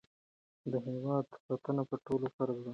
[0.71, 2.69] د هېواد ساتنه په ټولو فرض ده.